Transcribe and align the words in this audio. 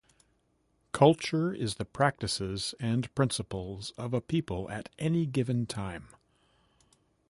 Culture 0.93 1.53
is 1.53 1.75
the 1.75 1.85
practices 1.85 2.73
and 2.79 3.13
principles 3.13 3.91
of 3.99 4.15
a 4.15 4.19
people 4.19 4.67
at 4.71 4.89
any 4.97 5.27
given 5.27 5.67
time. 5.67 6.07